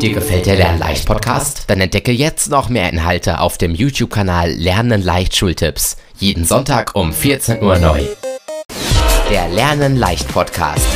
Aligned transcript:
Dir 0.00 0.12
gefällt 0.12 0.46
der 0.46 0.56
Lernleicht 0.56 1.06
Podcast? 1.06 1.64
Dann 1.68 1.80
entdecke 1.80 2.12
jetzt 2.12 2.50
noch 2.50 2.68
mehr 2.68 2.92
Inhalte 2.92 3.40
auf 3.40 3.56
dem 3.56 3.74
YouTube-Kanal 3.74 4.50
Lernen 4.50 5.02
leicht 5.02 5.34
Schultipps. 5.34 5.96
Jeden 6.18 6.44
Sonntag 6.44 6.94
um 6.94 7.12
14 7.12 7.62
Uhr 7.62 7.78
neu. 7.78 8.02
Der 9.30 9.48
Lernen 9.48 9.96
leicht 9.96 10.28
Podcast. 10.28 10.86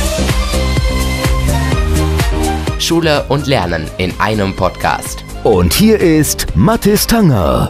Schule 2.77 3.25
und 3.29 3.47
Lernen 3.47 3.89
in 3.97 4.13
einem 4.19 4.55
Podcast. 4.55 5.23
Und 5.43 5.73
hier 5.73 5.99
ist 5.99 6.47
Mathis 6.55 7.07
Tanger. 7.07 7.69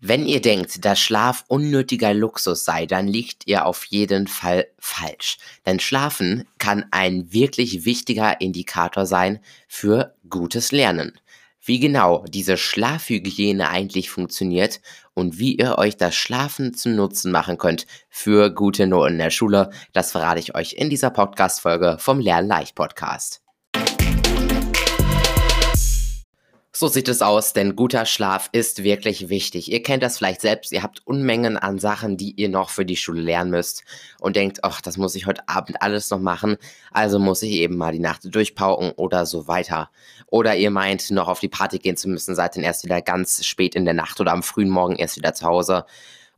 Wenn 0.00 0.26
ihr 0.26 0.40
denkt, 0.40 0.84
dass 0.84 1.00
Schlaf 1.00 1.44
unnötiger 1.48 2.14
Luxus 2.14 2.64
sei, 2.64 2.86
dann 2.86 3.08
liegt 3.08 3.48
ihr 3.48 3.66
auf 3.66 3.84
jeden 3.84 4.28
Fall 4.28 4.68
falsch. 4.78 5.38
Denn 5.66 5.80
Schlafen 5.80 6.46
kann 6.58 6.86
ein 6.92 7.32
wirklich 7.32 7.84
wichtiger 7.84 8.40
Indikator 8.40 9.06
sein 9.06 9.40
für 9.66 10.14
gutes 10.30 10.70
Lernen. 10.70 11.18
Wie 11.60 11.80
genau 11.80 12.24
diese 12.28 12.56
Schlafhygiene 12.56 13.68
eigentlich 13.68 14.08
funktioniert 14.08 14.80
und 15.14 15.40
wie 15.40 15.56
ihr 15.56 15.78
euch 15.78 15.96
das 15.96 16.14
Schlafen 16.14 16.74
zum 16.74 16.94
Nutzen 16.94 17.32
machen 17.32 17.58
könnt 17.58 17.86
für 18.08 18.54
gute 18.54 18.86
Noten 18.86 19.14
in 19.14 19.18
der 19.18 19.30
Schule, 19.30 19.70
das 19.92 20.12
verrate 20.12 20.38
ich 20.38 20.54
euch 20.54 20.74
in 20.74 20.90
dieser 20.90 21.10
Podcast-Folge 21.10 21.96
vom 21.98 22.20
Lernleicht 22.20 22.76
Podcast. 22.76 23.47
So 26.80 26.86
sieht 26.86 27.08
es 27.08 27.22
aus, 27.22 27.54
denn 27.54 27.74
guter 27.74 28.06
Schlaf 28.06 28.50
ist 28.52 28.84
wirklich 28.84 29.28
wichtig. 29.28 29.72
Ihr 29.72 29.82
kennt 29.82 30.04
das 30.04 30.16
vielleicht 30.16 30.40
selbst, 30.40 30.70
ihr 30.70 30.84
habt 30.84 31.04
Unmengen 31.04 31.56
an 31.56 31.80
Sachen, 31.80 32.16
die 32.16 32.30
ihr 32.40 32.48
noch 32.48 32.70
für 32.70 32.84
die 32.84 32.94
Schule 32.94 33.20
lernen 33.20 33.50
müsst 33.50 33.82
und 34.20 34.36
denkt, 34.36 34.62
ach, 34.62 34.80
das 34.80 34.96
muss 34.96 35.16
ich 35.16 35.26
heute 35.26 35.48
Abend 35.48 35.82
alles 35.82 36.08
noch 36.10 36.20
machen, 36.20 36.56
also 36.92 37.18
muss 37.18 37.42
ich 37.42 37.50
eben 37.50 37.76
mal 37.76 37.90
die 37.90 37.98
Nacht 37.98 38.32
durchpauken 38.32 38.92
oder 38.92 39.26
so 39.26 39.48
weiter. 39.48 39.90
Oder 40.28 40.54
ihr 40.54 40.70
meint, 40.70 41.10
noch 41.10 41.26
auf 41.26 41.40
die 41.40 41.48
Party 41.48 41.80
gehen 41.80 41.96
zu 41.96 42.08
müssen, 42.08 42.36
seid 42.36 42.54
dann 42.54 42.62
erst 42.62 42.84
wieder 42.84 43.02
ganz 43.02 43.44
spät 43.44 43.74
in 43.74 43.84
der 43.84 43.94
Nacht 43.94 44.20
oder 44.20 44.30
am 44.30 44.44
frühen 44.44 44.70
Morgen 44.70 44.94
erst 44.94 45.16
wieder 45.16 45.34
zu 45.34 45.46
Hause 45.46 45.84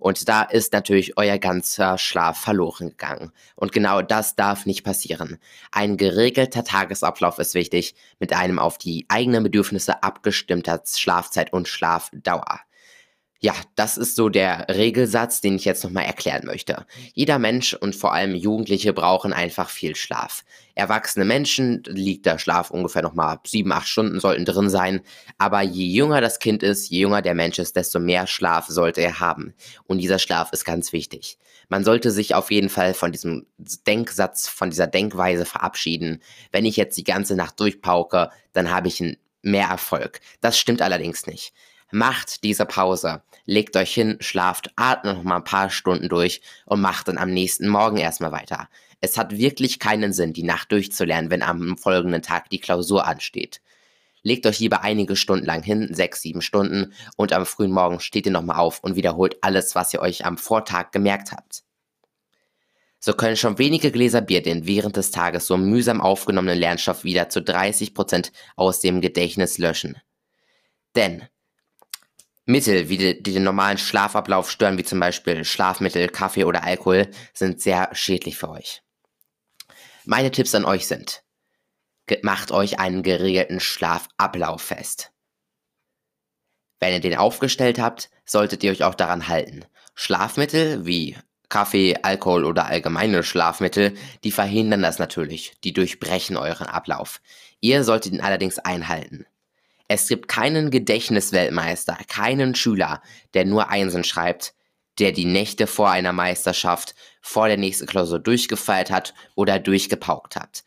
und 0.00 0.28
da 0.28 0.42
ist 0.42 0.72
natürlich 0.72 1.16
euer 1.18 1.38
ganzer 1.38 1.98
Schlaf 1.98 2.40
verloren 2.40 2.88
gegangen. 2.88 3.32
Und 3.54 3.70
genau 3.70 4.00
das 4.00 4.34
darf 4.34 4.64
nicht 4.64 4.82
passieren. 4.82 5.38
Ein 5.70 5.98
geregelter 5.98 6.64
Tagesablauf 6.64 7.38
ist 7.38 7.54
wichtig, 7.54 7.94
mit 8.18 8.32
einem 8.32 8.58
auf 8.58 8.78
die 8.78 9.04
eigenen 9.08 9.44
Bedürfnisse 9.44 10.02
abgestimmter 10.02 10.82
Schlafzeit 10.86 11.52
und 11.52 11.68
Schlafdauer. 11.68 12.60
Ja, 13.42 13.54
das 13.74 13.96
ist 13.96 14.16
so 14.16 14.28
der 14.28 14.66
Regelsatz, 14.68 15.40
den 15.40 15.56
ich 15.56 15.64
jetzt 15.64 15.82
nochmal 15.82 16.04
erklären 16.04 16.44
möchte. 16.44 16.84
Jeder 17.14 17.38
Mensch 17.38 17.72
und 17.72 17.96
vor 17.96 18.12
allem 18.12 18.34
Jugendliche 18.34 18.92
brauchen 18.92 19.32
einfach 19.32 19.70
viel 19.70 19.96
Schlaf. 19.96 20.44
Erwachsene 20.74 21.24
Menschen 21.24 21.82
liegt 21.86 22.26
der 22.26 22.38
Schlaf 22.38 22.70
ungefähr 22.70 23.00
nochmal 23.00 23.38
sieben, 23.46 23.72
acht 23.72 23.88
Stunden 23.88 24.20
sollten 24.20 24.44
drin 24.44 24.68
sein. 24.68 25.00
Aber 25.38 25.62
je 25.62 25.86
jünger 25.86 26.20
das 26.20 26.38
Kind 26.38 26.62
ist, 26.62 26.90
je 26.90 27.00
jünger 27.00 27.22
der 27.22 27.34
Mensch 27.34 27.58
ist, 27.58 27.76
desto 27.76 27.98
mehr 27.98 28.26
Schlaf 28.26 28.66
sollte 28.66 29.00
er 29.00 29.20
haben. 29.20 29.54
Und 29.86 29.98
dieser 29.98 30.18
Schlaf 30.18 30.52
ist 30.52 30.66
ganz 30.66 30.92
wichtig. 30.92 31.38
Man 31.70 31.82
sollte 31.82 32.10
sich 32.10 32.34
auf 32.34 32.50
jeden 32.50 32.68
Fall 32.68 32.92
von 32.92 33.10
diesem 33.10 33.46
Denksatz, 33.86 34.48
von 34.48 34.68
dieser 34.68 34.86
Denkweise 34.86 35.46
verabschieden. 35.46 36.20
Wenn 36.52 36.66
ich 36.66 36.76
jetzt 36.76 36.98
die 36.98 37.04
ganze 37.04 37.36
Nacht 37.36 37.58
durchpauke, 37.58 38.28
dann 38.52 38.70
habe 38.70 38.88
ich 38.88 39.02
mehr 39.40 39.68
Erfolg. 39.68 40.20
Das 40.42 40.58
stimmt 40.58 40.82
allerdings 40.82 41.26
nicht. 41.26 41.54
Macht 41.92 42.44
diese 42.44 42.66
Pause, 42.66 43.22
legt 43.46 43.76
euch 43.76 43.92
hin, 43.92 44.16
schlaft, 44.20 44.70
atmet 44.76 45.16
noch 45.16 45.24
mal 45.24 45.36
ein 45.36 45.44
paar 45.44 45.70
Stunden 45.70 46.08
durch 46.08 46.40
und 46.66 46.80
macht 46.80 47.08
dann 47.08 47.18
am 47.18 47.30
nächsten 47.30 47.68
Morgen 47.68 47.96
erstmal 47.96 48.32
weiter. 48.32 48.68
Es 49.00 49.16
hat 49.16 49.36
wirklich 49.36 49.78
keinen 49.78 50.12
Sinn, 50.12 50.32
die 50.32 50.42
Nacht 50.42 50.72
durchzulernen, 50.72 51.30
wenn 51.30 51.42
am 51.42 51.76
folgenden 51.78 52.22
Tag 52.22 52.50
die 52.50 52.60
Klausur 52.60 53.06
ansteht. 53.06 53.60
Legt 54.22 54.46
euch 54.46 54.60
lieber 54.60 54.82
einige 54.82 55.16
Stunden 55.16 55.46
lang 55.46 55.62
hin, 55.62 55.88
sechs, 55.92 56.20
sieben 56.20 56.42
Stunden, 56.42 56.92
und 57.16 57.32
am 57.32 57.46
frühen 57.46 57.72
Morgen 57.72 58.00
steht 58.00 58.26
ihr 58.26 58.32
nochmal 58.32 58.58
auf 58.58 58.80
und 58.80 58.96
wiederholt 58.96 59.38
alles, 59.40 59.74
was 59.74 59.94
ihr 59.94 60.00
euch 60.00 60.26
am 60.26 60.36
Vortag 60.36 60.90
gemerkt 60.92 61.32
habt. 61.32 61.64
So 62.98 63.14
können 63.14 63.36
schon 63.36 63.56
wenige 63.56 63.90
Gläser 63.90 64.20
Bier 64.20 64.42
den 64.42 64.66
während 64.66 64.96
des 64.96 65.10
Tages 65.10 65.46
so 65.46 65.56
mühsam 65.56 66.02
aufgenommenen 66.02 66.58
Lernstoff 66.58 67.02
wieder 67.02 67.30
zu 67.30 67.40
30% 67.40 68.30
aus 68.56 68.80
dem 68.80 69.00
Gedächtnis 69.00 69.56
löschen. 69.56 69.96
Denn 70.94 71.24
Mittel, 72.50 72.88
wie 72.88 72.98
die, 72.98 73.22
die, 73.22 73.32
den 73.32 73.44
normalen 73.44 73.78
Schlafablauf 73.78 74.50
stören, 74.50 74.78
wie 74.78 74.84
zum 74.84 75.00
Beispiel 75.00 75.44
Schlafmittel, 75.44 76.08
Kaffee 76.08 76.44
oder 76.44 76.64
Alkohol, 76.64 77.10
sind 77.32 77.60
sehr 77.60 77.90
schädlich 77.92 78.36
für 78.36 78.50
euch. 78.50 78.82
Meine 80.04 80.30
Tipps 80.30 80.54
an 80.54 80.64
euch 80.64 80.86
sind, 80.86 81.22
macht 82.22 82.50
euch 82.50 82.78
einen 82.78 83.02
geregelten 83.02 83.60
Schlafablauf 83.60 84.62
fest. 84.62 85.12
Wenn 86.80 86.94
ihr 86.94 87.00
den 87.00 87.16
aufgestellt 87.16 87.78
habt, 87.78 88.10
solltet 88.24 88.64
ihr 88.64 88.72
euch 88.72 88.84
auch 88.84 88.94
daran 88.94 89.28
halten. 89.28 89.64
Schlafmittel 89.94 90.86
wie 90.86 91.16
Kaffee, 91.50 91.96
Alkohol 92.02 92.44
oder 92.44 92.66
allgemeine 92.66 93.22
Schlafmittel, 93.22 93.94
die 94.24 94.30
verhindern 94.30 94.82
das 94.82 94.98
natürlich, 94.98 95.54
die 95.64 95.72
durchbrechen 95.72 96.36
euren 96.36 96.66
Ablauf. 96.66 97.20
Ihr 97.60 97.84
solltet 97.84 98.12
ihn 98.12 98.20
allerdings 98.20 98.58
einhalten. 98.58 99.26
Es 99.92 100.06
gibt 100.06 100.28
keinen 100.28 100.70
Gedächtnisweltmeister, 100.70 101.98
keinen 102.06 102.54
Schüler, 102.54 103.02
der 103.34 103.44
nur 103.44 103.70
Einsen 103.70 104.04
schreibt, 104.04 104.54
der 105.00 105.10
die 105.10 105.24
Nächte 105.24 105.66
vor 105.66 105.90
einer 105.90 106.12
Meisterschaft, 106.12 106.94
vor 107.20 107.48
der 107.48 107.56
nächsten 107.56 107.86
Klausur 107.86 108.20
durchgefeiert 108.20 108.92
hat 108.92 109.14
oder 109.34 109.58
durchgepaukt 109.58 110.36
hat. 110.36 110.62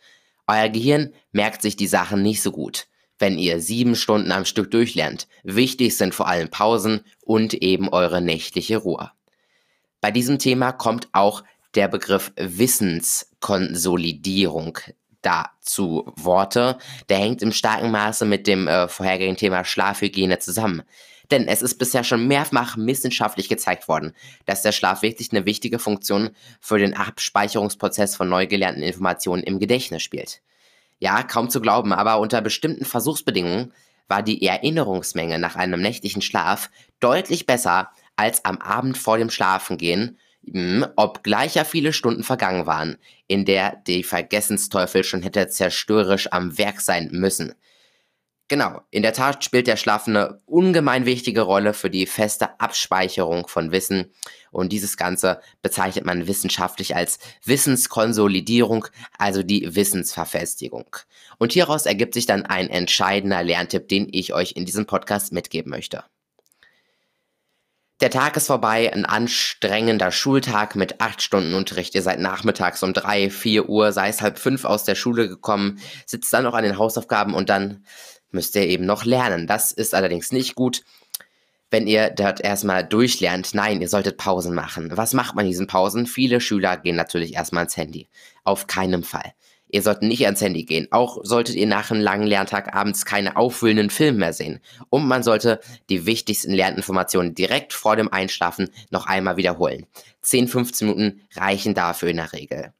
Euer 0.45 0.67
Gehirn 0.67 1.13
merkt 1.31 1.61
sich 1.61 1.77
die 1.77 1.87
Sachen 1.87 2.21
nicht 2.21 2.41
so 2.41 2.51
gut, 2.51 2.87
wenn 3.17 3.37
ihr 3.37 3.61
sieben 3.61 3.95
Stunden 3.95 4.33
am 4.33 4.43
Stück 4.43 4.69
durchlernt. 4.71 5.29
Wichtig 5.43 5.95
sind 5.95 6.13
vor 6.13 6.27
allem 6.27 6.49
Pausen 6.49 7.05
und 7.21 7.53
eben 7.53 7.87
eure 7.87 8.21
nächtliche 8.21 8.75
Ruhe. 8.75 9.09
Bei 10.01 10.11
diesem 10.11 10.37
Thema 10.37 10.73
kommt 10.73 11.07
auch 11.13 11.45
der 11.75 11.87
Begriff 11.87 12.33
Wissenskonsolidierung 12.35 14.79
dazu 15.23 16.11
Worte. 16.15 16.77
Der 17.09 17.17
hängt 17.17 17.41
im 17.41 17.51
starken 17.51 17.89
Maße 17.91 18.25
mit 18.25 18.45
dem 18.45 18.67
äh, 18.67 18.87
vorhergehenden 18.87 19.37
Thema 19.37 19.65
Schlafhygiene 19.65 20.39
zusammen. 20.39 20.83
Denn 21.31 21.47
es 21.47 21.61
ist 21.61 21.79
bisher 21.79 22.03
schon 22.03 22.27
mehrfach 22.27 22.75
wissenschaftlich 22.77 23.49
gezeigt 23.49 23.87
worden, 23.87 24.13
dass 24.45 24.61
der 24.61 24.71
Schlaf 24.71 25.01
wirklich 25.01 25.31
eine 25.31 25.45
wichtige 25.45 25.79
Funktion 25.79 26.29
für 26.59 26.77
den 26.77 26.95
Abspeicherungsprozess 26.95 28.15
von 28.15 28.29
neu 28.29 28.45
gelernten 28.45 28.83
Informationen 28.83 29.41
im 29.41 29.59
Gedächtnis 29.59 30.03
spielt. 30.03 30.41
Ja, 30.99 31.23
kaum 31.23 31.49
zu 31.49 31.59
glauben, 31.59 31.91
aber 31.91 32.19
unter 32.19 32.41
bestimmten 32.41 32.85
Versuchsbedingungen 32.85 33.73
war 34.07 34.21
die 34.21 34.45
Erinnerungsmenge 34.45 35.39
nach 35.39 35.55
einem 35.55 35.81
nächtlichen 35.81 36.21
Schlaf 36.21 36.69
deutlich 36.99 37.45
besser 37.45 37.89
als 38.15 38.45
am 38.45 38.57
Abend 38.59 38.97
vor 38.97 39.17
dem 39.17 39.29
Schlafengehen 39.29 40.19
obgleich 40.95 41.55
ja 41.55 41.63
viele 41.63 41.93
Stunden 41.93 42.23
vergangen 42.23 42.65
waren, 42.65 42.97
in 43.27 43.45
der 43.45 43.81
die 43.87 44.03
Vergessensteufel 44.03 45.03
schon 45.03 45.23
hätte 45.23 45.47
zerstörerisch 45.47 46.31
am 46.31 46.57
Werk 46.57 46.81
sein 46.81 47.09
müssen. 47.11 47.55
Genau, 48.49 48.81
in 48.91 49.03
der 49.03 49.13
Tat 49.13 49.43
spielt 49.43 49.67
der 49.67 49.77
Schlaf 49.77 50.07
eine 50.07 50.41
ungemein 50.45 51.05
wichtige 51.05 51.41
Rolle 51.41 51.73
für 51.73 51.89
die 51.89 52.05
feste 52.05 52.59
Abspeicherung 52.59 53.47
von 53.47 53.71
Wissen 53.71 54.13
und 54.51 54.73
dieses 54.73 54.97
Ganze 54.97 55.39
bezeichnet 55.61 56.05
man 56.05 56.27
wissenschaftlich 56.27 56.95
als 56.95 57.19
Wissenskonsolidierung, 57.45 58.85
also 59.17 59.43
die 59.43 59.75
Wissensverfestigung. 59.75 60.95
Und 61.39 61.53
hieraus 61.53 61.85
ergibt 61.85 62.13
sich 62.13 62.25
dann 62.25 62.45
ein 62.45 62.69
entscheidender 62.69 63.41
Lerntipp, 63.43 63.87
den 63.87 64.07
ich 64.11 64.33
euch 64.33 64.51
in 64.51 64.65
diesem 64.65 64.85
Podcast 64.85 65.31
mitgeben 65.31 65.71
möchte. 65.71 66.03
Der 68.03 68.11
Tag 68.11 68.35
ist 68.35 68.47
vorbei, 68.47 68.91
ein 68.91 69.05
anstrengender 69.05 70.11
Schultag 70.11 70.75
mit 70.75 70.99
acht 70.99 71.21
Stunden 71.21 71.53
Unterricht. 71.53 71.95
Ihr 71.95 72.01
seid 72.01 72.19
nachmittags 72.19 72.83
um 72.83 72.91
drei, 72.91 73.29
vier 73.29 73.69
Uhr, 73.69 73.93
sei 73.93 74.09
es 74.09 74.21
halb 74.21 74.39
fünf 74.39 74.65
aus 74.65 74.83
der 74.83 74.95
Schule 74.95 75.29
gekommen, 75.29 75.79
sitzt 76.05 76.33
dann 76.33 76.43
noch 76.43 76.53
an 76.53 76.65
den 76.65 76.77
Hausaufgaben 76.77 77.33
und 77.33 77.47
dann 77.47 77.85
müsst 78.29 78.57
ihr 78.57 78.67
eben 78.67 78.85
noch 78.85 79.05
lernen. 79.05 79.47
Das 79.47 79.71
ist 79.71 79.95
allerdings 79.95 80.33
nicht 80.33 80.55
gut, 80.55 80.83
wenn 81.71 81.87
ihr 81.87 82.09
dort 82.09 82.41
erstmal 82.41 82.83
durchlernt. 82.85 83.53
Nein, 83.53 83.79
ihr 83.79 83.87
solltet 83.87 84.17
Pausen 84.17 84.53
machen. 84.53 84.91
Was 84.97 85.13
macht 85.13 85.35
man 85.35 85.45
in 85.45 85.51
diesen 85.51 85.67
Pausen? 85.67 86.05
Viele 86.05 86.41
Schüler 86.41 86.75
gehen 86.75 86.97
natürlich 86.97 87.35
erstmal 87.35 87.61
ans 87.61 87.77
Handy. 87.77 88.09
Auf 88.43 88.67
keinen 88.67 89.05
Fall. 89.05 89.31
Ihr 89.73 89.81
solltet 89.81 90.03
nicht 90.03 90.23
ans 90.25 90.39
Handy 90.39 90.65
gehen. 90.65 90.87
Auch 90.91 91.17
solltet 91.23 91.55
ihr 91.55 91.65
nach 91.65 91.89
einem 91.89 91.99
langen 91.99 92.27
Lerntag 92.27 92.75
abends 92.75 93.05
keine 93.05 93.37
auffüllenden 93.37 93.89
Filme 93.89 94.19
mehr 94.19 94.33
sehen. 94.33 94.59
Und 94.91 95.07
man 95.07 95.23
sollte 95.23 95.59
die 95.89 96.05
wichtigsten 96.05 96.53
Lerninformationen 96.53 97.33
direkt 97.33 97.73
vor 97.73 97.95
dem 97.95 98.13
Einschlafen 98.13 98.69
noch 98.91 99.07
einmal 99.07 99.35
wiederholen. 99.35 99.87
10, 100.21 100.47
15 100.47 100.87
Minuten 100.87 101.21
reichen 101.35 101.73
dafür 101.73 102.09
in 102.09 102.17
der 102.17 102.33
Regel. 102.33 102.71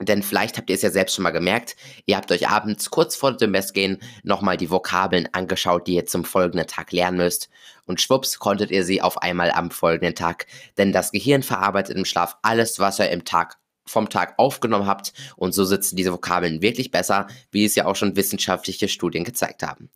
Denn 0.00 0.24
vielleicht 0.24 0.58
habt 0.58 0.68
ihr 0.68 0.74
es 0.74 0.82
ja 0.82 0.90
selbst 0.90 1.14
schon 1.14 1.22
mal 1.22 1.30
gemerkt, 1.30 1.76
ihr 2.06 2.16
habt 2.16 2.32
euch 2.32 2.48
abends 2.48 2.90
kurz 2.90 3.14
vor 3.14 3.36
dem 3.36 3.52
Bestgehen 3.52 3.98
nochmal 4.24 4.56
die 4.56 4.70
Vokabeln 4.70 5.28
angeschaut, 5.30 5.86
die 5.86 5.94
ihr 5.94 6.06
zum 6.06 6.24
folgenden 6.24 6.66
Tag 6.66 6.90
lernen 6.90 7.18
müsst. 7.18 7.50
Und 7.84 8.00
schwupps 8.00 8.40
konntet 8.40 8.72
ihr 8.72 8.82
sie 8.84 9.00
auf 9.00 9.22
einmal 9.22 9.52
am 9.52 9.70
folgenden 9.70 10.16
Tag. 10.16 10.46
Denn 10.76 10.90
das 10.90 11.12
Gehirn 11.12 11.44
verarbeitet 11.44 11.96
im 11.96 12.04
Schlaf 12.04 12.36
alles, 12.42 12.80
was 12.80 12.98
er 12.98 13.12
im 13.12 13.24
Tag 13.24 13.60
vom 13.90 14.08
Tag 14.08 14.34
aufgenommen 14.38 14.86
habt 14.86 15.12
und 15.36 15.52
so 15.52 15.64
sitzen 15.64 15.96
diese 15.96 16.12
Vokabeln 16.12 16.62
wirklich 16.62 16.90
besser, 16.90 17.26
wie 17.50 17.64
es 17.64 17.74
ja 17.74 17.86
auch 17.86 17.96
schon 17.96 18.16
wissenschaftliche 18.16 18.88
Studien 18.88 19.24
gezeigt 19.24 19.62
haben. 19.62 19.90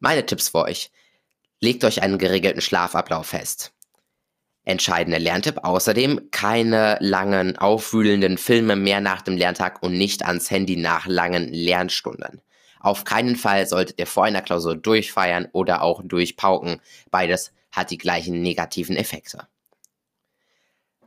Meine 0.00 0.26
Tipps 0.26 0.50
für 0.50 0.62
euch. 0.64 0.90
Legt 1.60 1.84
euch 1.84 2.02
einen 2.02 2.18
geregelten 2.18 2.60
Schlafablauf 2.60 3.28
fest. 3.28 3.72
Entscheidender 4.64 5.18
Lerntipp 5.18 5.60
außerdem 5.62 6.30
keine 6.30 6.96
langen, 7.00 7.56
aufwühlenden 7.56 8.38
Filme 8.38 8.76
mehr 8.76 9.00
nach 9.00 9.22
dem 9.22 9.36
Lerntag 9.36 9.82
und 9.82 9.96
nicht 9.96 10.24
ans 10.24 10.50
Handy 10.50 10.76
nach 10.76 11.06
langen 11.06 11.52
Lernstunden. 11.52 12.40
Auf 12.80 13.04
keinen 13.04 13.36
Fall 13.36 13.66
solltet 13.66 13.98
ihr 13.98 14.06
vor 14.06 14.24
einer 14.24 14.42
Klausur 14.42 14.74
durchfeiern 14.74 15.48
oder 15.52 15.82
auch 15.82 16.02
durchpauken. 16.04 16.80
Beides 17.10 17.52
hat 17.72 17.90
die 17.90 17.98
gleichen 17.98 18.42
negativen 18.42 18.96
Effekte. 18.96 19.46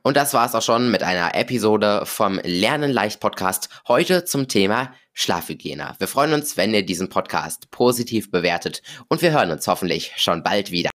Und 0.07 0.15
das 0.15 0.33
war's 0.33 0.55
auch 0.55 0.61
schon 0.61 0.89
mit 0.89 1.03
einer 1.03 1.35
Episode 1.35 2.03
vom 2.05 2.39
Lernen 2.41 2.93
leicht 2.93 3.19
Podcast. 3.19 3.67
Heute 3.89 4.23
zum 4.23 4.47
Thema 4.47 4.93
Schlafhygiene. 5.11 5.95
Wir 5.99 6.07
freuen 6.07 6.31
uns, 6.31 6.55
wenn 6.55 6.73
ihr 6.73 6.85
diesen 6.85 7.09
Podcast 7.09 7.69
positiv 7.71 8.31
bewertet 8.31 8.81
und 9.09 9.21
wir 9.21 9.33
hören 9.33 9.51
uns 9.51 9.67
hoffentlich 9.67 10.13
schon 10.15 10.43
bald 10.43 10.71
wieder. 10.71 10.91